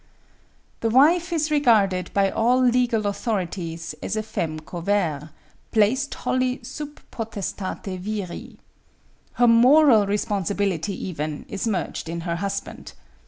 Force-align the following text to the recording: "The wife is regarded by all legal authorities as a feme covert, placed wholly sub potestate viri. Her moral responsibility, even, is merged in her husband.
"The 0.79 0.89
wife 0.89 1.31
is 1.31 1.51
regarded 1.51 2.09
by 2.11 2.31
all 2.31 2.59
legal 2.59 3.05
authorities 3.05 3.93
as 4.01 4.15
a 4.15 4.23
feme 4.23 4.59
covert, 4.61 5.29
placed 5.71 6.15
wholly 6.15 6.59
sub 6.63 6.99
potestate 7.11 7.99
viri. 7.99 8.57
Her 9.33 9.47
moral 9.47 10.07
responsibility, 10.07 10.95
even, 11.07 11.45
is 11.47 11.67
merged 11.67 12.09
in 12.09 12.21
her 12.21 12.37
husband. 12.37 12.93